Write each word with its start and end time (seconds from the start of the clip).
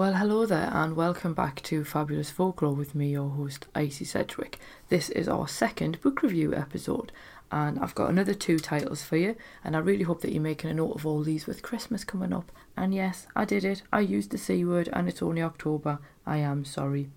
Well, 0.00 0.14
hello 0.14 0.46
there, 0.46 0.70
and 0.72 0.96
welcome 0.96 1.34
back 1.34 1.60
to 1.64 1.84
Fabulous 1.84 2.30
Folklore 2.30 2.74
with 2.74 2.94
me, 2.94 3.10
your 3.10 3.28
host, 3.28 3.66
Icy 3.74 4.06
Sedgwick. 4.06 4.58
This 4.88 5.10
is 5.10 5.28
our 5.28 5.46
second 5.46 6.00
book 6.00 6.22
review 6.22 6.54
episode, 6.54 7.12
and 7.52 7.78
I've 7.78 7.94
got 7.94 8.08
another 8.08 8.32
two 8.32 8.58
titles 8.58 9.02
for 9.02 9.18
you, 9.18 9.36
and 9.62 9.76
I 9.76 9.80
really 9.80 10.04
hope 10.04 10.22
that 10.22 10.32
you're 10.32 10.40
making 10.40 10.70
a 10.70 10.72
note 10.72 10.92
of 10.92 11.04
all 11.04 11.22
these 11.22 11.46
with 11.46 11.60
Christmas 11.60 12.02
coming 12.02 12.32
up. 12.32 12.50
And 12.78 12.94
yes, 12.94 13.26
I 13.36 13.44
did 13.44 13.62
it, 13.62 13.82
I 13.92 14.00
used 14.00 14.30
the 14.30 14.38
C 14.38 14.64
word, 14.64 14.88
and 14.90 15.06
it's 15.06 15.20
only 15.20 15.42
October. 15.42 15.98
I 16.24 16.38
am 16.38 16.64
sorry. 16.64 17.10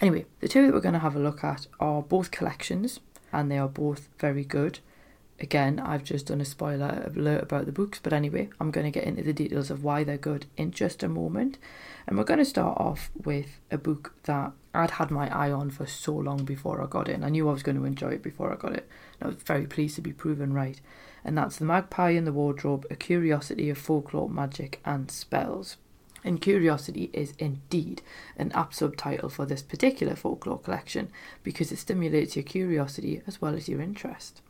Anyway, 0.00 0.24
the 0.40 0.48
two 0.48 0.64
that 0.64 0.72
we're 0.72 0.80
going 0.80 0.94
to 0.94 1.00
have 1.00 1.14
a 1.14 1.20
look 1.20 1.44
at 1.44 1.66
are 1.78 2.00
both 2.00 2.30
collections, 2.30 3.00
and 3.34 3.50
they 3.50 3.58
are 3.58 3.68
both 3.68 4.08
very 4.18 4.46
good. 4.46 4.78
Again, 5.40 5.80
I've 5.80 6.04
just 6.04 6.26
done 6.26 6.40
a 6.40 6.44
spoiler 6.44 7.10
alert 7.16 7.42
about 7.42 7.66
the 7.66 7.72
books, 7.72 7.98
but 8.00 8.12
anyway, 8.12 8.48
I'm 8.60 8.70
going 8.70 8.84
to 8.84 8.92
get 8.92 9.04
into 9.04 9.24
the 9.24 9.32
details 9.32 9.70
of 9.70 9.82
why 9.82 10.04
they're 10.04 10.16
good 10.16 10.46
in 10.56 10.70
just 10.70 11.02
a 11.02 11.08
moment. 11.08 11.58
And 12.06 12.16
we're 12.16 12.24
going 12.24 12.38
to 12.38 12.44
start 12.44 12.78
off 12.80 13.10
with 13.24 13.58
a 13.70 13.78
book 13.78 14.14
that 14.24 14.52
I'd 14.72 14.92
had 14.92 15.10
my 15.10 15.28
eye 15.34 15.50
on 15.50 15.70
for 15.70 15.86
so 15.86 16.14
long 16.14 16.44
before 16.44 16.80
I 16.80 16.86
got 16.86 17.08
it. 17.08 17.14
And 17.14 17.24
I 17.24 17.28
knew 17.28 17.48
I 17.48 17.52
was 17.52 17.64
going 17.64 17.76
to 17.76 17.84
enjoy 17.84 18.10
it 18.10 18.22
before 18.22 18.52
I 18.52 18.56
got 18.56 18.74
it. 18.74 18.88
And 19.20 19.26
I 19.26 19.34
was 19.34 19.42
very 19.42 19.66
pleased 19.66 19.96
to 19.96 20.00
be 20.00 20.12
proven 20.12 20.52
right. 20.52 20.80
And 21.24 21.36
that's 21.36 21.56
The 21.56 21.64
Magpie 21.64 22.10
in 22.10 22.24
the 22.24 22.32
Wardrobe 22.32 22.86
A 22.90 22.94
Curiosity 22.96 23.68
of 23.68 23.78
Folklore, 23.78 24.28
Magic, 24.28 24.80
and 24.84 25.10
Spells. 25.10 25.76
And 26.24 26.40
Curiosity 26.40 27.10
is 27.12 27.34
indeed 27.38 28.00
an 28.36 28.52
apt 28.52 28.76
subtitle 28.76 29.28
for 29.28 29.44
this 29.44 29.62
particular 29.62 30.14
folklore 30.14 30.60
collection 30.60 31.10
because 31.42 31.72
it 31.72 31.78
stimulates 31.78 32.36
your 32.36 32.44
curiosity 32.44 33.22
as 33.26 33.40
well 33.40 33.54
as 33.54 33.68
your 33.68 33.80
interest. 33.80 34.40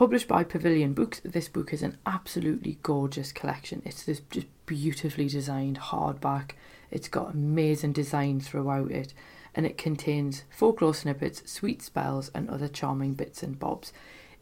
Published 0.00 0.28
by 0.28 0.44
Pavilion 0.44 0.94
Books, 0.94 1.20
this 1.26 1.50
book 1.50 1.74
is 1.74 1.82
an 1.82 1.98
absolutely 2.06 2.78
gorgeous 2.82 3.32
collection. 3.32 3.82
It's 3.84 4.02
this 4.02 4.22
just 4.30 4.46
beautifully 4.64 5.28
designed 5.28 5.78
hardback. 5.78 6.52
It's 6.90 7.06
got 7.06 7.34
amazing 7.34 7.92
design 7.92 8.40
throughout 8.40 8.90
it, 8.90 9.12
and 9.54 9.66
it 9.66 9.76
contains 9.76 10.44
folklore 10.48 10.94
snippets, 10.94 11.42
sweet 11.44 11.82
spells, 11.82 12.30
and 12.34 12.48
other 12.48 12.66
charming 12.66 13.12
bits 13.12 13.42
and 13.42 13.58
bobs. 13.58 13.92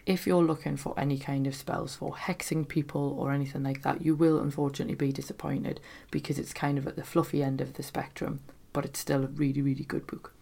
If 0.06 0.28
you're 0.28 0.44
looking 0.44 0.76
for 0.76 0.94
any 0.96 1.18
kind 1.18 1.44
of 1.48 1.56
spells 1.56 1.96
for 1.96 2.14
hexing 2.14 2.68
people 2.68 3.16
or 3.18 3.32
anything 3.32 3.64
like 3.64 3.82
that, 3.82 4.00
you 4.00 4.14
will 4.14 4.38
unfortunately 4.38 4.94
be 4.94 5.10
disappointed 5.10 5.80
because 6.12 6.38
it's 6.38 6.52
kind 6.52 6.78
of 6.78 6.86
at 6.86 6.94
the 6.94 7.02
fluffy 7.02 7.42
end 7.42 7.60
of 7.60 7.72
the 7.72 7.82
spectrum, 7.82 8.38
but 8.72 8.84
it's 8.84 9.00
still 9.00 9.24
a 9.24 9.26
really, 9.26 9.62
really 9.62 9.82
good 9.82 10.06
book. 10.06 10.32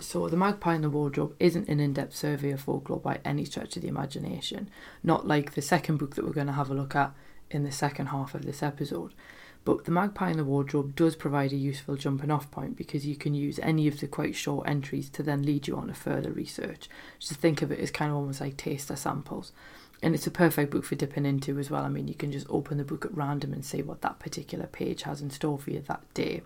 So, 0.00 0.28
The 0.28 0.36
Magpie 0.36 0.76
in 0.76 0.82
the 0.82 0.90
Wardrobe 0.90 1.34
isn't 1.40 1.68
an 1.68 1.80
in 1.80 1.92
depth 1.92 2.14
survey 2.14 2.52
of 2.52 2.60
folklore 2.60 3.00
by 3.00 3.20
any 3.24 3.44
stretch 3.44 3.76
of 3.76 3.82
the 3.82 3.88
imagination, 3.88 4.70
not 5.02 5.26
like 5.26 5.54
the 5.54 5.62
second 5.62 5.96
book 5.96 6.14
that 6.14 6.24
we're 6.24 6.32
going 6.32 6.46
to 6.46 6.52
have 6.52 6.70
a 6.70 6.74
look 6.74 6.94
at 6.94 7.12
in 7.50 7.64
the 7.64 7.72
second 7.72 8.06
half 8.06 8.34
of 8.34 8.44
this 8.44 8.62
episode. 8.62 9.12
But 9.64 9.84
The 9.84 9.90
Magpie 9.90 10.30
in 10.30 10.36
the 10.36 10.44
Wardrobe 10.44 10.94
does 10.96 11.16
provide 11.16 11.52
a 11.52 11.56
useful 11.56 11.96
jumping 11.96 12.30
off 12.30 12.50
point 12.50 12.76
because 12.76 13.06
you 13.06 13.16
can 13.16 13.34
use 13.34 13.58
any 13.58 13.86
of 13.86 14.00
the 14.00 14.06
quite 14.06 14.34
short 14.34 14.68
entries 14.68 15.10
to 15.10 15.22
then 15.22 15.42
lead 15.42 15.66
you 15.66 15.76
on 15.76 15.88
to 15.88 15.94
further 15.94 16.32
research. 16.32 16.88
Just 17.18 17.34
think 17.34 17.60
of 17.60 17.70
it 17.70 17.80
as 17.80 17.90
kind 17.90 18.10
of 18.10 18.16
almost 18.16 18.40
like 18.40 18.56
taster 18.56 18.96
samples. 18.96 19.52
And 20.02 20.14
it's 20.14 20.26
a 20.26 20.30
perfect 20.30 20.70
book 20.70 20.84
for 20.84 20.94
dipping 20.94 21.26
into 21.26 21.58
as 21.58 21.70
well. 21.70 21.84
I 21.84 21.88
mean, 21.88 22.08
you 22.08 22.14
can 22.14 22.30
just 22.32 22.46
open 22.48 22.78
the 22.78 22.84
book 22.84 23.04
at 23.04 23.14
random 23.14 23.52
and 23.52 23.64
see 23.64 23.82
what 23.82 24.00
that 24.02 24.20
particular 24.20 24.66
page 24.66 25.02
has 25.02 25.20
in 25.20 25.30
store 25.30 25.58
for 25.58 25.70
you 25.70 25.80
that 25.80 26.02
day. 26.14 26.42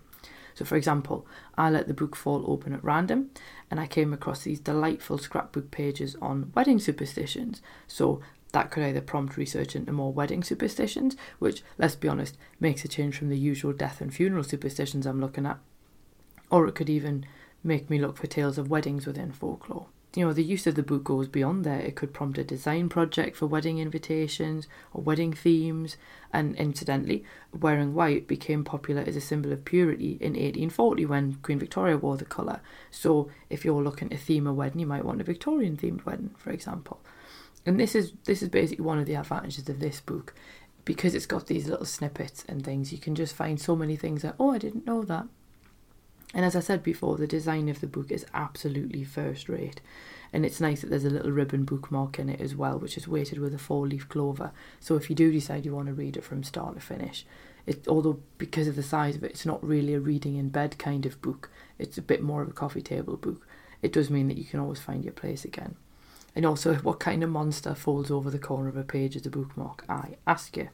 So, 0.54 0.64
for 0.64 0.76
example, 0.76 1.26
I 1.56 1.70
let 1.70 1.88
the 1.88 1.94
book 1.94 2.14
fall 2.16 2.44
open 2.46 2.72
at 2.72 2.84
random 2.84 3.30
and 3.70 3.80
I 3.80 3.86
came 3.86 4.12
across 4.12 4.42
these 4.42 4.60
delightful 4.60 5.18
scrapbook 5.18 5.70
pages 5.70 6.16
on 6.20 6.52
wedding 6.54 6.78
superstitions. 6.78 7.62
So, 7.86 8.20
that 8.52 8.70
could 8.70 8.82
either 8.82 9.00
prompt 9.00 9.38
research 9.38 9.74
into 9.74 9.92
more 9.92 10.12
wedding 10.12 10.42
superstitions, 10.42 11.16
which, 11.38 11.62
let's 11.78 11.96
be 11.96 12.08
honest, 12.08 12.36
makes 12.60 12.84
a 12.84 12.88
change 12.88 13.16
from 13.16 13.30
the 13.30 13.38
usual 13.38 13.72
death 13.72 14.02
and 14.02 14.12
funeral 14.12 14.44
superstitions 14.44 15.06
I'm 15.06 15.20
looking 15.20 15.46
at, 15.46 15.58
or 16.50 16.66
it 16.68 16.74
could 16.74 16.90
even 16.90 17.24
make 17.64 17.88
me 17.88 17.98
look 17.98 18.18
for 18.18 18.26
tales 18.26 18.58
of 18.58 18.68
weddings 18.68 19.06
within 19.06 19.32
folklore 19.32 19.86
you 20.14 20.26
know, 20.26 20.32
the 20.32 20.44
use 20.44 20.66
of 20.66 20.74
the 20.74 20.82
book 20.82 21.04
goes 21.04 21.26
beyond 21.26 21.64
there. 21.64 21.80
It 21.80 21.96
could 21.96 22.12
prompt 22.12 22.36
a 22.36 22.44
design 22.44 22.90
project 22.90 23.34
for 23.34 23.46
wedding 23.46 23.78
invitations 23.78 24.68
or 24.92 25.02
wedding 25.02 25.32
themes. 25.32 25.96
And 26.32 26.54
incidentally, 26.56 27.24
wearing 27.58 27.94
white 27.94 28.26
became 28.26 28.62
popular 28.62 29.02
as 29.06 29.16
a 29.16 29.22
symbol 29.22 29.52
of 29.52 29.64
purity 29.64 30.18
in 30.20 30.32
1840 30.32 31.06
when 31.06 31.34
Queen 31.36 31.58
Victoria 31.58 31.96
wore 31.96 32.18
the 32.18 32.26
colour. 32.26 32.60
So 32.90 33.30
if 33.48 33.64
you're 33.64 33.82
looking 33.82 34.10
to 34.10 34.18
theme 34.18 34.46
a 34.46 34.52
wedding, 34.52 34.80
you 34.80 34.86
might 34.86 35.04
want 35.04 35.22
a 35.22 35.24
Victorian 35.24 35.78
themed 35.78 36.04
wedding, 36.04 36.34
for 36.36 36.50
example. 36.50 37.00
And 37.64 37.80
this 37.80 37.94
is 37.94 38.12
this 38.24 38.42
is 38.42 38.48
basically 38.48 38.84
one 38.84 38.98
of 38.98 39.06
the 39.06 39.14
advantages 39.14 39.68
of 39.68 39.80
this 39.80 40.00
book. 40.00 40.34
Because 40.84 41.14
it's 41.14 41.26
got 41.26 41.46
these 41.46 41.68
little 41.68 41.86
snippets 41.86 42.44
and 42.48 42.64
things, 42.64 42.92
you 42.92 42.98
can 42.98 43.14
just 43.14 43.36
find 43.36 43.60
so 43.60 43.76
many 43.76 43.94
things 43.94 44.22
that, 44.22 44.34
oh, 44.40 44.50
I 44.50 44.58
didn't 44.58 44.84
know 44.84 45.04
that. 45.04 45.26
And 46.34 46.44
as 46.44 46.56
I 46.56 46.60
said 46.60 46.82
before, 46.82 47.16
the 47.16 47.26
design 47.26 47.68
of 47.68 47.80
the 47.80 47.86
book 47.86 48.10
is 48.10 48.26
absolutely 48.32 49.04
first 49.04 49.48
rate. 49.48 49.80
And 50.32 50.46
it's 50.46 50.60
nice 50.60 50.80
that 50.80 50.88
there's 50.88 51.04
a 51.04 51.10
little 51.10 51.30
ribbon 51.30 51.64
bookmark 51.64 52.18
in 52.18 52.30
it 52.30 52.40
as 52.40 52.56
well, 52.56 52.78
which 52.78 52.96
is 52.96 53.06
weighted 53.06 53.38
with 53.38 53.54
a 53.54 53.58
four 53.58 53.86
leaf 53.86 54.08
clover. 54.08 54.52
So 54.80 54.96
if 54.96 55.10
you 55.10 55.16
do 55.16 55.30
decide 55.30 55.66
you 55.66 55.74
want 55.74 55.88
to 55.88 55.94
read 55.94 56.16
it 56.16 56.24
from 56.24 56.42
start 56.42 56.74
to 56.74 56.80
finish, 56.80 57.26
it, 57.66 57.86
although 57.86 58.18
because 58.38 58.66
of 58.66 58.76
the 58.76 58.82
size 58.82 59.14
of 59.14 59.24
it, 59.24 59.32
it's 59.32 59.46
not 59.46 59.62
really 59.62 59.94
a 59.94 60.00
reading 60.00 60.36
in 60.36 60.48
bed 60.48 60.78
kind 60.78 61.04
of 61.04 61.20
book, 61.20 61.50
it's 61.78 61.98
a 61.98 62.02
bit 62.02 62.22
more 62.22 62.40
of 62.40 62.48
a 62.48 62.52
coffee 62.52 62.82
table 62.82 63.16
book. 63.16 63.46
It 63.82 63.92
does 63.92 64.10
mean 64.10 64.28
that 64.28 64.38
you 64.38 64.44
can 64.44 64.60
always 64.60 64.80
find 64.80 65.04
your 65.04 65.12
place 65.12 65.44
again. 65.44 65.76
And 66.34 66.46
also, 66.46 66.76
what 66.76 66.98
kind 66.98 67.22
of 67.22 67.28
monster 67.28 67.74
folds 67.74 68.10
over 68.10 68.30
the 68.30 68.38
corner 68.38 68.68
of 68.68 68.76
a 68.76 68.84
page 68.84 69.16
as 69.16 69.26
a 69.26 69.30
bookmark? 69.30 69.84
I 69.88 70.16
ask 70.26 70.56
you. 70.56 70.70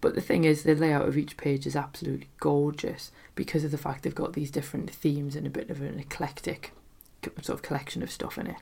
But 0.00 0.14
the 0.14 0.20
thing 0.20 0.44
is, 0.44 0.62
the 0.62 0.74
layout 0.74 1.08
of 1.08 1.16
each 1.16 1.36
page 1.36 1.66
is 1.66 1.74
absolutely 1.74 2.28
gorgeous 2.38 3.10
because 3.34 3.64
of 3.64 3.70
the 3.70 3.78
fact 3.78 4.02
they've 4.02 4.14
got 4.14 4.34
these 4.34 4.50
different 4.50 4.90
themes 4.90 5.34
and 5.36 5.46
a 5.46 5.50
bit 5.50 5.70
of 5.70 5.80
an 5.80 5.98
eclectic 5.98 6.72
sort 7.42 7.48
of 7.58 7.62
collection 7.62 8.02
of 8.02 8.10
stuff 8.10 8.38
in 8.38 8.46
it. 8.46 8.56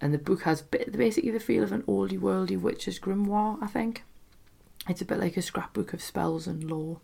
And 0.00 0.12
the 0.12 0.18
book 0.18 0.42
has 0.42 0.62
basically 0.62 1.30
the 1.30 1.38
feel 1.38 1.62
of 1.62 1.72
an 1.72 1.82
oldie 1.82 2.18
worldy 2.18 2.60
witch's 2.60 2.98
grimoire, 2.98 3.62
I 3.62 3.68
think. 3.68 4.02
It's 4.88 5.00
a 5.00 5.04
bit 5.04 5.20
like 5.20 5.36
a 5.36 5.42
scrapbook 5.42 5.92
of 5.92 6.02
spells 6.02 6.46
and 6.48 6.64
lore. 6.64 7.00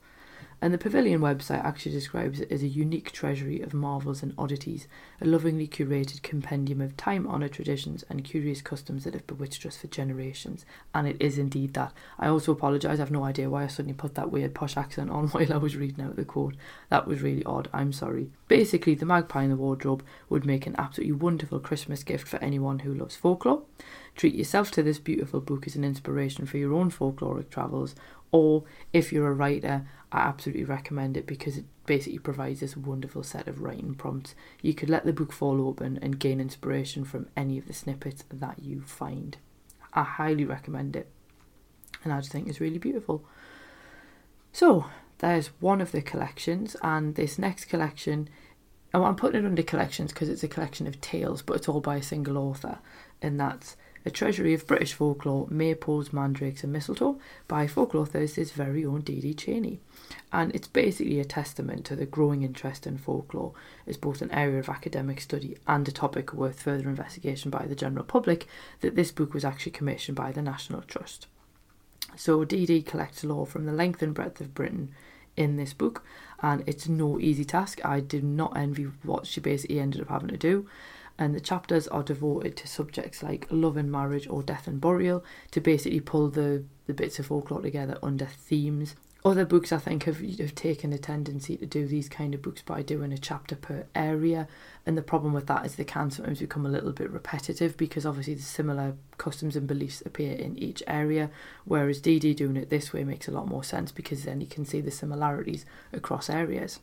And 0.60 0.74
the 0.74 0.78
Pavilion 0.78 1.20
website 1.20 1.64
actually 1.64 1.92
describes 1.92 2.40
it 2.40 2.50
as 2.50 2.64
a 2.64 2.68
unique 2.68 3.12
treasury 3.12 3.60
of 3.60 3.74
marvels 3.74 4.24
and 4.24 4.34
oddities, 4.36 4.88
a 5.20 5.24
lovingly 5.24 5.68
curated 5.68 6.22
compendium 6.22 6.80
of 6.80 6.96
time 6.96 7.28
honoured 7.28 7.52
traditions 7.52 8.04
and 8.08 8.24
curious 8.24 8.60
customs 8.60 9.04
that 9.04 9.14
have 9.14 9.26
bewitched 9.28 9.64
us 9.66 9.76
for 9.76 9.86
generations. 9.86 10.66
And 10.92 11.06
it 11.06 11.16
is 11.20 11.38
indeed 11.38 11.74
that. 11.74 11.92
I 12.18 12.26
also 12.26 12.50
apologise, 12.52 12.98
I 12.98 13.02
have 13.02 13.12
no 13.12 13.24
idea 13.24 13.48
why 13.48 13.64
I 13.64 13.68
suddenly 13.68 13.94
put 13.94 14.16
that 14.16 14.32
weird 14.32 14.54
posh 14.54 14.76
accent 14.76 15.10
on 15.10 15.28
while 15.28 15.52
I 15.52 15.58
was 15.58 15.76
reading 15.76 16.04
out 16.04 16.16
the 16.16 16.24
quote. 16.24 16.56
That 16.88 17.06
was 17.06 17.22
really 17.22 17.44
odd, 17.44 17.68
I'm 17.72 17.92
sorry. 17.92 18.30
Basically, 18.48 18.96
the 18.96 19.06
magpie 19.06 19.44
in 19.44 19.50
the 19.50 19.56
wardrobe 19.56 20.02
would 20.28 20.44
make 20.44 20.66
an 20.66 20.74
absolutely 20.76 21.12
wonderful 21.12 21.60
Christmas 21.60 22.02
gift 22.02 22.26
for 22.26 22.38
anyone 22.38 22.80
who 22.80 22.92
loves 22.92 23.14
folklore. 23.14 23.62
Treat 24.16 24.34
yourself 24.34 24.72
to 24.72 24.82
this 24.82 24.98
beautiful 24.98 25.40
book 25.40 25.64
as 25.68 25.76
an 25.76 25.84
inspiration 25.84 26.44
for 26.44 26.58
your 26.58 26.72
own 26.72 26.90
folkloric 26.90 27.50
travels, 27.50 27.94
or 28.30 28.64
if 28.92 29.12
you're 29.12 29.28
a 29.28 29.34
writer, 29.34 29.86
I 30.12 30.20
absolutely 30.20 30.64
recommend 30.64 31.16
it 31.16 31.26
because 31.26 31.56
it 31.58 31.64
basically 31.86 32.18
provides 32.18 32.60
this 32.60 32.76
wonderful 32.76 33.22
set 33.22 33.48
of 33.48 33.62
writing 33.62 33.94
prompts. 33.94 34.34
You 34.62 34.74
could 34.74 34.90
let 34.90 35.04
the 35.04 35.12
book 35.12 35.32
fall 35.32 35.66
open 35.66 35.98
and 36.02 36.18
gain 36.18 36.40
inspiration 36.40 37.04
from 37.04 37.28
any 37.36 37.58
of 37.58 37.66
the 37.66 37.72
snippets 37.72 38.24
that 38.32 38.60
you 38.62 38.82
find. 38.82 39.36
I 39.94 40.02
highly 40.02 40.44
recommend 40.44 40.96
it, 40.96 41.08
and 42.04 42.12
I 42.12 42.20
just 42.20 42.32
think 42.32 42.48
it's 42.48 42.60
really 42.60 42.78
beautiful. 42.78 43.24
So, 44.52 44.86
there's 45.18 45.48
one 45.60 45.80
of 45.80 45.92
the 45.92 46.02
collections, 46.02 46.76
and 46.82 47.14
this 47.14 47.38
next 47.38 47.66
collection, 47.66 48.28
oh, 48.94 49.04
I'm 49.04 49.16
putting 49.16 49.44
it 49.44 49.46
under 49.46 49.62
collections 49.62 50.12
because 50.12 50.28
it's 50.28 50.44
a 50.44 50.48
collection 50.48 50.86
of 50.86 51.00
tales, 51.00 51.42
but 51.42 51.56
it's 51.56 51.68
all 51.68 51.80
by 51.80 51.96
a 51.96 52.02
single 52.02 52.38
author, 52.38 52.78
and 53.20 53.40
that's 53.40 53.76
a 54.04 54.10
Treasury 54.10 54.54
of 54.54 54.66
British 54.66 54.92
Folklore, 54.92 55.46
Maypoles, 55.48 56.12
Mandrakes 56.12 56.62
and 56.62 56.72
Mistletoe 56.72 57.18
by 57.46 57.66
Folklore 57.66 58.06
Thursday's 58.06 58.52
very 58.52 58.84
own 58.84 59.00
Dee 59.00 59.20
Dee 59.20 59.34
Chainey. 59.34 59.78
And 60.32 60.54
it's 60.54 60.68
basically 60.68 61.20
a 61.20 61.24
testament 61.24 61.84
to 61.86 61.96
the 61.96 62.06
growing 62.06 62.42
interest 62.42 62.86
in 62.86 62.98
folklore 62.98 63.52
as 63.86 63.96
both 63.96 64.22
an 64.22 64.30
area 64.30 64.58
of 64.58 64.68
academic 64.68 65.20
study 65.20 65.56
and 65.66 65.86
a 65.88 65.92
topic 65.92 66.32
worth 66.32 66.62
further 66.62 66.88
investigation 66.88 67.50
by 67.50 67.66
the 67.66 67.74
general 67.74 68.04
public 68.04 68.46
that 68.80 68.94
this 68.94 69.10
book 69.10 69.34
was 69.34 69.44
actually 69.44 69.72
commissioned 69.72 70.16
by 70.16 70.32
the 70.32 70.42
National 70.42 70.82
Trust. 70.82 71.26
So 72.16 72.44
Dee 72.44 72.66
Dee 72.66 72.82
collects 72.82 73.24
lore 73.24 73.46
from 73.46 73.66
the 73.66 73.72
length 73.72 74.02
and 74.02 74.14
breadth 74.14 74.40
of 74.40 74.54
Britain 74.54 74.94
in 75.36 75.56
this 75.56 75.72
book, 75.72 76.02
and 76.42 76.64
it's 76.66 76.88
no 76.88 77.18
easy 77.20 77.44
task. 77.44 77.80
I 77.84 78.00
did 78.00 78.24
not 78.24 78.56
envy 78.56 78.88
what 79.02 79.26
she 79.26 79.40
basically 79.40 79.78
ended 79.78 80.00
up 80.00 80.08
having 80.08 80.28
to 80.28 80.36
do 80.36 80.66
and 81.18 81.34
the 81.34 81.40
chapters 81.40 81.88
are 81.88 82.02
devoted 82.02 82.56
to 82.56 82.68
subjects 82.68 83.22
like 83.22 83.46
love 83.50 83.76
and 83.76 83.90
marriage 83.90 84.28
or 84.28 84.42
death 84.42 84.68
and 84.68 84.80
burial 84.80 85.24
to 85.50 85.60
basically 85.60 86.00
pull 86.00 86.28
the, 86.28 86.64
the 86.86 86.94
bits 86.94 87.18
of 87.18 87.26
folklore 87.26 87.60
together 87.60 87.98
under 88.02 88.26
themes. 88.26 88.94
Other 89.24 89.44
books 89.44 89.72
I 89.72 89.78
think 89.78 90.04
have, 90.04 90.20
have 90.20 90.54
taken 90.54 90.92
a 90.92 90.98
tendency 90.98 91.56
to 91.56 91.66
do 91.66 91.88
these 91.88 92.08
kind 92.08 92.34
of 92.34 92.42
books 92.42 92.62
by 92.62 92.82
doing 92.82 93.12
a 93.12 93.18
chapter 93.18 93.56
per 93.56 93.86
area, 93.92 94.46
and 94.86 94.96
the 94.96 95.02
problem 95.02 95.32
with 95.32 95.48
that 95.48 95.66
is 95.66 95.74
they 95.74 95.82
can 95.82 96.12
sometimes 96.12 96.38
become 96.38 96.64
a 96.64 96.70
little 96.70 96.92
bit 96.92 97.10
repetitive 97.10 97.76
because 97.76 98.06
obviously 98.06 98.34
the 98.34 98.42
similar 98.42 98.94
customs 99.18 99.56
and 99.56 99.66
beliefs 99.66 100.04
appear 100.06 100.34
in 100.34 100.56
each 100.56 100.84
area, 100.86 101.30
whereas 101.64 102.00
Dee 102.00 102.20
Dee 102.20 102.32
doing 102.32 102.56
it 102.56 102.70
this 102.70 102.92
way 102.92 103.02
makes 103.02 103.26
a 103.26 103.32
lot 103.32 103.48
more 103.48 103.64
sense 103.64 103.90
because 103.90 104.22
then 104.22 104.40
you 104.40 104.46
can 104.46 104.64
see 104.64 104.80
the 104.80 104.92
similarities 104.92 105.66
across 105.92 106.30
areas 106.30 106.78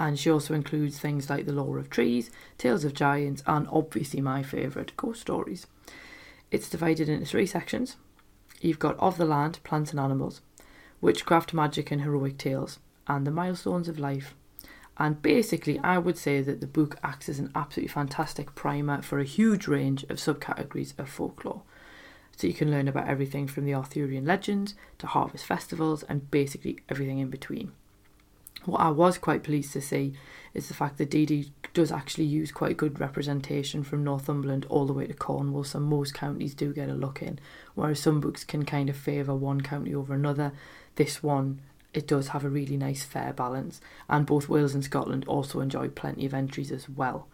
and 0.00 0.18
she 0.18 0.30
also 0.30 0.54
includes 0.54 0.98
things 0.98 1.28
like 1.28 1.44
the 1.44 1.52
lore 1.52 1.78
of 1.78 1.90
trees, 1.90 2.30
tales 2.56 2.86
of 2.86 2.94
giants, 2.94 3.42
and 3.46 3.68
obviously 3.70 4.22
my 4.22 4.42
favourite, 4.42 4.96
ghost 4.96 5.20
stories. 5.20 5.66
It's 6.50 6.70
divided 6.70 7.10
into 7.10 7.26
three 7.26 7.44
sections. 7.44 7.96
You've 8.62 8.78
got 8.78 8.98
Of 8.98 9.18
the 9.18 9.26
Land, 9.26 9.60
Plants 9.62 9.90
and 9.90 10.00
Animals, 10.00 10.40
Witchcraft, 11.02 11.52
Magic 11.52 11.90
and 11.90 12.00
Heroic 12.00 12.38
Tales, 12.38 12.78
and 13.06 13.26
The 13.26 13.30
Milestones 13.30 13.88
of 13.88 13.98
Life. 13.98 14.34
And 14.96 15.20
basically, 15.20 15.78
I 15.80 15.98
would 15.98 16.16
say 16.16 16.40
that 16.40 16.62
the 16.62 16.66
book 16.66 16.96
acts 17.02 17.28
as 17.28 17.38
an 17.38 17.52
absolutely 17.54 17.92
fantastic 17.92 18.54
primer 18.54 19.02
for 19.02 19.18
a 19.20 19.24
huge 19.24 19.68
range 19.68 20.04
of 20.04 20.16
subcategories 20.16 20.98
of 20.98 21.10
folklore. 21.10 21.60
So 22.38 22.46
you 22.46 22.54
can 22.54 22.70
learn 22.70 22.88
about 22.88 23.06
everything 23.06 23.46
from 23.46 23.66
the 23.66 23.74
Arthurian 23.74 24.24
legends 24.24 24.74
to 24.96 25.06
harvest 25.06 25.44
festivals 25.44 26.04
and 26.04 26.30
basically 26.30 26.78
everything 26.88 27.18
in 27.18 27.28
between. 27.28 27.72
What 28.66 28.80
I 28.80 28.90
was 28.90 29.16
quite 29.16 29.42
pleased 29.42 29.72
to 29.72 29.80
see 29.80 30.12
is 30.52 30.68
the 30.68 30.74
fact 30.74 30.98
that 30.98 31.10
Dee 31.10 31.24
Dee 31.24 31.52
does 31.72 31.90
actually 31.90 32.24
use 32.24 32.52
quite 32.52 32.76
good 32.76 33.00
representation 33.00 33.82
from 33.82 34.04
Northumberland 34.04 34.66
all 34.68 34.84
the 34.84 34.92
way 34.92 35.06
to 35.06 35.14
Cornwall, 35.14 35.64
so 35.64 35.80
most 35.80 36.12
counties 36.12 36.54
do 36.54 36.74
get 36.74 36.90
a 36.90 36.94
look 36.94 37.22
in, 37.22 37.38
whereas 37.74 38.00
some 38.00 38.20
books 38.20 38.44
can 38.44 38.64
kind 38.64 38.90
of 38.90 38.96
favour 38.96 39.34
one 39.34 39.62
county 39.62 39.94
over 39.94 40.12
another. 40.12 40.52
This 40.96 41.22
one, 41.22 41.60
it 41.94 42.06
does 42.06 42.28
have 42.28 42.44
a 42.44 42.50
really 42.50 42.76
nice 42.76 43.02
fair 43.02 43.32
balance, 43.32 43.80
and 44.08 44.26
both 44.26 44.48
Wales 44.48 44.74
and 44.74 44.84
Scotland 44.84 45.24
also 45.26 45.60
enjoy 45.60 45.88
plenty 45.88 46.26
of 46.26 46.34
entries 46.34 46.70
as 46.70 46.88
well. 46.88 47.28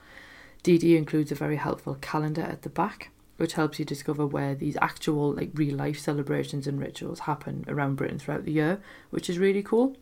Dee 0.62 0.79
Dee 0.79 0.96
includes 0.96 1.32
a 1.32 1.37
very 1.37 1.56
helpful 1.56 1.96
calendar 2.00 2.43
at 2.43 2.62
the 2.62 2.69
back, 2.69 3.11
which 3.37 3.55
helps 3.55 3.79
you 3.79 3.84
discover 3.84 4.26
where 4.26 4.55
these 4.55 4.76
actual 4.81 5.32
like 5.32 5.50
real 5.55 5.76
life 5.76 5.99
celebrations 5.99 6.67
and 6.67 6.81
rituals 6.81 7.20
happen 7.20 7.64
around 7.67 7.96
Britain 7.96 8.19
throughout 8.19 8.44
the 8.44 8.52
year, 8.52 8.81
which 9.11 9.29
is 9.29 9.38
really 9.38 9.62
cool. 9.62 9.96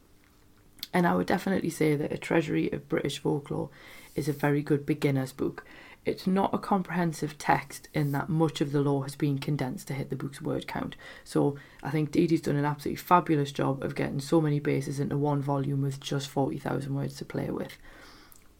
And 0.94 1.08
I 1.08 1.14
would 1.16 1.26
definitely 1.26 1.70
say 1.70 1.96
that 1.96 2.12
A 2.12 2.16
Treasury 2.16 2.70
of 2.70 2.88
British 2.88 3.18
Folklore 3.18 3.68
is 4.14 4.28
a 4.28 4.32
very 4.32 4.62
good 4.62 4.86
beginner's 4.86 5.32
book. 5.32 5.66
It's 6.04 6.24
not 6.26 6.54
a 6.54 6.58
comprehensive 6.58 7.36
text 7.36 7.88
in 7.92 8.12
that 8.12 8.28
much 8.28 8.60
of 8.60 8.70
the 8.70 8.80
lore 8.80 9.02
has 9.02 9.16
been 9.16 9.38
condensed 9.38 9.88
to 9.88 9.94
hit 9.94 10.08
the 10.08 10.16
book's 10.16 10.40
word 10.40 10.68
count. 10.68 10.94
So 11.24 11.56
I 11.82 11.90
think 11.90 12.12
Dee 12.12 12.28
Dee's 12.28 12.42
done 12.42 12.54
an 12.54 12.64
absolutely 12.64 13.02
fabulous 13.02 13.50
job 13.50 13.82
of 13.82 13.96
getting 13.96 14.20
so 14.20 14.40
many 14.40 14.60
bases 14.60 15.00
into 15.00 15.16
one 15.16 15.42
volume 15.42 15.82
with 15.82 15.98
just 15.98 16.28
40,000 16.28 16.94
words 16.94 17.16
to 17.16 17.24
play 17.24 17.50
with. 17.50 17.76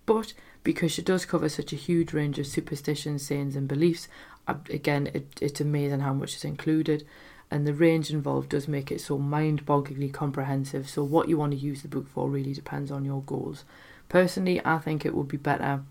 But 0.04 0.32
because 0.64 0.90
she 0.90 1.02
does 1.02 1.24
cover 1.24 1.48
such 1.48 1.72
a 1.72 1.76
huge 1.76 2.12
range 2.12 2.40
of 2.40 2.48
superstitions, 2.48 3.24
sayings, 3.24 3.54
and 3.54 3.68
beliefs, 3.68 4.08
again, 4.48 5.08
it, 5.14 5.38
it's 5.40 5.60
amazing 5.60 6.00
how 6.00 6.14
much 6.14 6.34
is 6.34 6.44
included 6.44 7.06
and 7.50 7.66
the 7.66 7.74
range 7.74 8.10
involved 8.10 8.48
does 8.48 8.66
make 8.66 8.90
it 8.90 9.00
so 9.00 9.18
mind-bogglingly 9.18 10.12
comprehensive. 10.12 10.88
So 10.88 11.04
what 11.04 11.28
you 11.28 11.36
want 11.36 11.52
to 11.52 11.58
use 11.58 11.82
the 11.82 11.88
book 11.88 12.08
for 12.08 12.28
really 12.28 12.52
depends 12.52 12.90
on 12.90 13.04
your 13.04 13.22
goals. 13.22 13.64
Personally, 14.08 14.60
I 14.64 14.78
think 14.78 15.04
it 15.04 15.14
would 15.14 15.28
be 15.28 15.36
better 15.36 15.82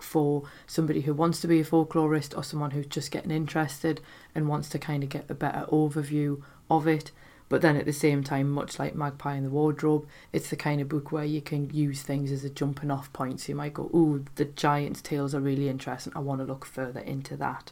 for 0.00 0.42
somebody 0.66 1.02
who 1.02 1.14
wants 1.14 1.40
to 1.40 1.48
be 1.48 1.60
a 1.60 1.64
folklorist 1.64 2.36
or 2.36 2.42
someone 2.42 2.72
who's 2.72 2.86
just 2.86 3.10
getting 3.10 3.30
interested 3.30 4.00
and 4.34 4.48
wants 4.48 4.68
to 4.70 4.78
kind 4.78 5.02
of 5.02 5.08
get 5.08 5.30
a 5.30 5.34
better 5.34 5.66
overview 5.70 6.42
of 6.70 6.88
it. 6.88 7.12
But 7.48 7.60
then 7.60 7.76
at 7.76 7.84
the 7.84 7.92
same 7.92 8.24
time, 8.24 8.50
much 8.50 8.78
like 8.78 8.94
Magpie 8.94 9.36
in 9.36 9.44
the 9.44 9.50
Wardrobe, 9.50 10.06
it's 10.32 10.48
the 10.48 10.56
kind 10.56 10.80
of 10.80 10.88
book 10.88 11.12
where 11.12 11.24
you 11.24 11.42
can 11.42 11.68
use 11.70 12.02
things 12.02 12.32
as 12.32 12.44
a 12.44 12.50
jumping 12.50 12.90
off 12.90 13.12
point. 13.12 13.40
So 13.40 13.52
you 13.52 13.56
might 13.56 13.74
go, 13.74 13.90
"Ooh, 13.94 14.24
the 14.36 14.46
giant's 14.46 15.02
tales 15.02 15.34
are 15.34 15.40
really 15.40 15.68
interesting. 15.68 16.14
I 16.16 16.20
want 16.20 16.40
to 16.40 16.46
look 16.46 16.64
further 16.64 17.00
into 17.00 17.36
that." 17.36 17.70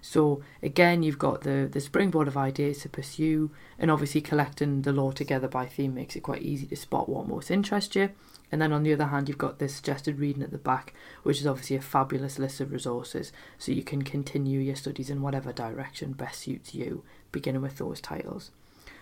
So 0.00 0.42
again, 0.62 1.02
you've 1.02 1.18
got 1.18 1.42
the 1.42 1.68
the 1.70 1.80
springboard 1.80 2.28
of 2.28 2.36
ideas 2.36 2.82
to 2.82 2.88
pursue, 2.88 3.50
and 3.78 3.90
obviously 3.90 4.20
collecting 4.20 4.82
the 4.82 4.92
lore 4.92 5.12
together 5.12 5.48
by 5.48 5.66
theme 5.66 5.94
makes 5.94 6.16
it 6.16 6.20
quite 6.20 6.42
easy 6.42 6.66
to 6.66 6.76
spot 6.76 7.08
what 7.08 7.28
most 7.28 7.50
interests 7.50 7.94
you. 7.96 8.10
And 8.50 8.62
then 8.62 8.72
on 8.72 8.82
the 8.82 8.92
other 8.92 9.06
hand, 9.06 9.28
you've 9.28 9.36
got 9.36 9.58
this 9.58 9.74
suggested 9.74 10.18
reading 10.18 10.42
at 10.42 10.52
the 10.52 10.58
back, 10.58 10.94
which 11.22 11.40
is 11.40 11.46
obviously 11.46 11.76
a 11.76 11.82
fabulous 11.82 12.38
list 12.38 12.60
of 12.60 12.72
resources, 12.72 13.32
so 13.58 13.72
you 13.72 13.82
can 13.82 14.02
continue 14.02 14.60
your 14.60 14.76
studies 14.76 15.10
in 15.10 15.20
whatever 15.20 15.52
direction 15.52 16.12
best 16.12 16.40
suits 16.40 16.74
you, 16.74 17.04
beginning 17.30 17.60
with 17.60 17.76
those 17.76 18.00
titles. 18.00 18.50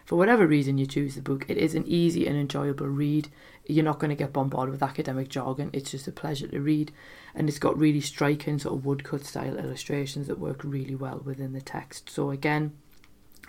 For 0.06 0.14
whatever 0.14 0.47
reason 0.47 0.79
you 0.79 0.87
choose 0.87 1.17
the 1.17 1.20
book, 1.20 1.47
it 1.49 1.58
is 1.58 1.75
an 1.75 1.85
easy 1.85 2.29
and 2.29 2.37
enjoyable 2.37 2.87
read. 2.87 3.29
You're 3.67 3.85
not 3.85 3.99
going 3.99 4.11
to 4.11 4.14
get 4.14 4.32
bombarded 4.32 4.70
with 4.70 4.82
academic 4.82 5.29
jargon, 5.29 5.70
it's 5.73 5.91
just 5.91 6.06
a 6.06 6.12
pleasure 6.12 6.47
to 6.47 6.61
read. 6.61 6.93
And 7.35 7.49
it's 7.49 7.58
got 7.58 7.76
really 7.76 8.00
striking 8.00 8.61
sort 8.61 8.76
of 8.79 8.87
woodcut 8.87 9.25
style 9.25 9.58
illustrations 9.58 10.29
that 10.29 10.38
work 10.38 10.62
really 10.62 10.94
well 10.94 11.20
within 11.25 11.53
the 11.53 11.61
text. 11.61 12.08
So, 12.08 12.31
again, 12.31 12.76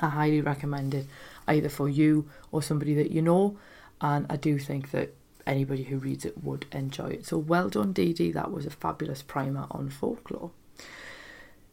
I 0.02 0.10
highly 0.10 0.42
recommend 0.42 0.96
it 0.96 1.06
either 1.48 1.70
for 1.70 1.88
you 1.88 2.28
or 2.52 2.64
somebody 2.64 2.96
that 2.96 3.12
you 3.12 3.22
know. 3.22 3.60
And 4.02 4.26
I 4.28 4.36
do 4.36 4.58
think 4.58 4.90
that 4.92 5.14
anybody 5.46 5.84
who 5.84 6.00
reads 6.00 6.26
it 6.26 6.44
would 6.44 6.66
enjoy 6.72 7.10
it. 7.10 7.28
So, 7.28 7.38
well 7.38 7.70
done, 7.70 7.94
Dee 7.94 8.14
Dee. 8.14 8.32
That 8.32 8.52
was 8.52 8.66
a 8.66 8.72
fabulous 8.72 9.22
primer 9.22 9.68
on 9.70 9.92
folklore. 9.92 10.50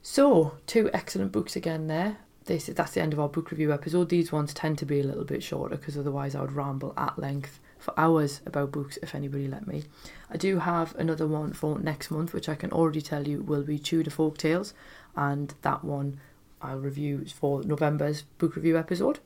So, 0.03 0.59
two 0.67 0.91
excellent 0.93 1.33
books 1.33 1.57
again 1.57 1.87
there 1.87 2.19
this 2.47 2.67
that's 2.67 2.93
the 2.93 3.01
end 3.01 3.13
of 3.13 3.21
our 3.21 3.29
book 3.29 3.51
review 3.51 3.73
episode. 3.73 4.09
These 4.09 4.33
ones 4.33 4.53
tend 4.53 4.79
to 4.79 4.87
be 4.87 5.01
a 5.01 5.05
little 5.05 5.25
bit 5.25 5.43
shorter 5.43 5.77
because 5.77 5.97
otherwise 5.97 6.35
I 6.35 6.41
would 6.41 6.53
ramble 6.53 6.93
at 6.97 7.19
length 7.19 7.61
for 7.79 7.99
hours 7.99 8.41
about 8.47 8.73
books 8.73 8.99
if 9.03 9.15
anybody 9.15 9.49
let 9.49 9.67
me. 9.67 9.85
I 10.31 10.37
do 10.37 10.59
have 10.59 10.95
another 10.97 11.27
one 11.27 11.53
for 11.53 11.79
next 11.79 12.11
month, 12.11 12.33
which 12.33 12.49
I 12.49 12.55
can 12.55 12.73
already 12.73 13.03
tell 13.03 13.27
you 13.29 13.43
will 13.43 13.63
be 13.63 13.79
Tudor 13.79 14.11
Folk 14.11 14.39
Tales, 14.39 14.75
and 15.17 15.55
that 15.63 15.85
one 15.85 16.21
I'll 16.61 16.79
review 16.79 17.27
for 17.27 17.63
November's 17.63 18.23
book 18.39 18.57
review 18.57 18.79
episode. 18.79 19.21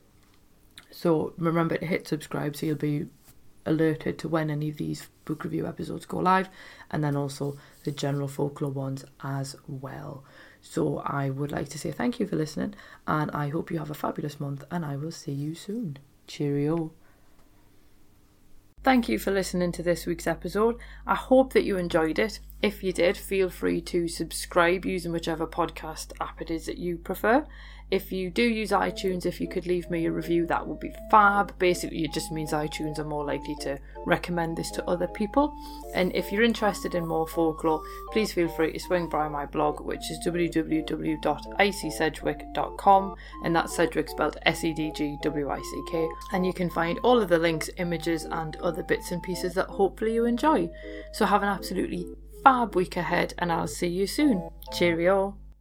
So 0.91 1.33
remember 1.37 1.77
to 1.77 1.85
hit 1.85 2.07
subscribe 2.07 2.55
so 2.55 2.65
you'll 2.65 2.75
be 2.75 3.07
alerted 3.65 4.17
to 4.19 4.27
when 4.27 4.49
any 4.49 4.69
of 4.69 4.77
these 4.77 5.07
book 5.25 5.43
review 5.43 5.67
episodes 5.67 6.05
go 6.05 6.17
live, 6.17 6.49
and 6.91 7.03
then 7.03 7.15
also 7.15 7.57
the 7.83 7.91
general 7.91 8.27
folklore 8.27 8.71
ones 8.71 9.05
as 9.23 9.55
well. 9.67 10.23
So 10.61 10.99
I 10.99 11.29
would 11.29 11.51
like 11.51 11.69
to 11.69 11.79
say 11.79 11.91
thank 11.91 12.19
you 12.19 12.27
for 12.27 12.35
listening, 12.35 12.75
and 13.07 13.31
I 13.31 13.49
hope 13.49 13.71
you 13.71 13.79
have 13.79 13.91
a 13.91 13.95
fabulous 13.95 14.39
month, 14.39 14.63
and 14.69 14.85
I 14.85 14.97
will 14.97 15.11
see 15.11 15.31
you 15.31 15.55
soon. 15.55 15.97
Cheerio. 16.27 16.91
Thank 18.81 19.09
you 19.09 19.19
for 19.19 19.31
listening 19.31 19.73
to 19.73 19.83
this 19.83 20.05
week's 20.05 20.27
episode. 20.27 20.77
I 21.05 21.15
hope 21.15 21.51
that 21.53 21.65
you 21.65 21.77
enjoyed 21.77 22.17
it. 22.17 22.39
If 22.61 22.81
you 22.81 22.93
did, 22.93 23.17
feel 23.17 23.49
free 23.49 23.81
to 23.81 24.07
subscribe 24.07 24.85
using 24.85 25.11
whichever 25.11 25.45
podcast 25.45 26.13
app 26.21 26.41
it 26.41 26.49
is 26.49 26.65
that 26.67 26.77
you 26.77 26.97
prefer. 26.97 27.45
If 27.91 28.11
you 28.11 28.29
do 28.29 28.43
use 28.43 28.69
iTunes, 28.69 29.25
if 29.25 29.41
you 29.41 29.47
could 29.47 29.65
leave 29.65 29.89
me 29.89 30.05
a 30.05 30.11
review, 30.11 30.45
that 30.45 30.67
would 30.67 30.79
be 30.79 30.93
fab. 31.09 31.57
Basically, 31.57 32.03
it 32.03 32.13
just 32.13 32.31
means 32.31 32.51
iTunes 32.51 32.99
are 32.99 33.03
more 33.03 33.25
likely 33.25 33.55
to 33.61 33.79
recommend 34.05 34.55
this 34.55 34.69
to 34.71 34.87
other 34.87 35.07
people. 35.07 35.55
And 35.95 36.15
if 36.15 36.31
you're 36.31 36.43
interested 36.43 36.93
in 36.93 37.07
more 37.07 37.27
folklore, 37.27 37.81
please 38.11 38.31
feel 38.31 38.47
free 38.47 38.73
to 38.73 38.79
swing 38.79 39.09
by 39.09 39.27
my 39.27 39.47
blog, 39.47 39.81
which 39.81 40.11
is 40.11 40.19
www.icysedgwick.com, 40.23 43.15
and 43.43 43.55
that's 43.55 43.75
Sedgwick 43.75 44.09
spelled 44.09 44.37
S 44.45 44.63
E 44.63 44.71
D 44.71 44.91
G 44.93 45.17
W 45.23 45.49
I 45.49 45.59
C 45.59 45.83
K. 45.89 46.07
And 46.31 46.45
you 46.45 46.53
can 46.53 46.69
find 46.69 46.99
all 46.99 47.19
of 47.19 47.29
the 47.29 47.39
links, 47.39 47.71
images, 47.77 48.25
and 48.25 48.55
other 48.57 48.83
bits 48.83 49.09
and 49.11 49.23
pieces 49.23 49.55
that 49.55 49.67
hopefully 49.67 50.13
you 50.13 50.25
enjoy. 50.25 50.69
So 51.13 51.25
have 51.25 51.41
an 51.41 51.49
absolutely 51.49 52.05
fab 52.43 52.75
week 52.75 52.97
ahead, 52.97 53.33
and 53.39 53.51
I'll 53.51 53.65
see 53.65 53.87
you 53.87 54.05
soon. 54.05 54.47
Cheerio. 54.73 55.38